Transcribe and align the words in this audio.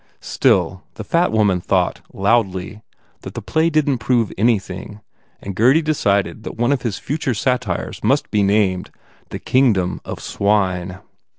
Still 0.23 0.81
the 0.95 1.03
fat 1.03 1.31
woman 1.31 1.61
thought, 1.61 2.01
loudly, 2.11 2.81
that 3.21 3.35
the 3.35 3.39
play 3.43 3.69
didn 3.69 3.99
t 3.99 4.03
prove 4.03 4.33
anything 4.35 4.99
and 5.39 5.53
Gurdy 5.55 5.83
decided 5.83 6.41
that 6.41 6.57
one 6.57 6.71
of 6.71 6.81
his 6.81 6.97
future 6.97 7.35
satires 7.35 8.03
must 8.03 8.31
be 8.31 8.41
named, 8.41 8.89
The 9.29 9.37
Kingdom 9.37 10.01
of 10.03 10.19
Swine. 10.19 11.01